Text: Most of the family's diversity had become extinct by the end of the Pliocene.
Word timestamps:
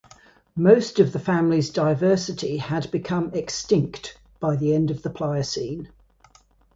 Most 0.55 0.99
of 0.99 1.13
the 1.13 1.19
family's 1.19 1.69
diversity 1.69 2.57
had 2.57 2.89
become 2.89 3.29
extinct 3.35 4.17
by 4.39 4.55
the 4.55 4.73
end 4.73 4.89
of 4.89 5.03
the 5.03 5.11
Pliocene. 5.11 5.89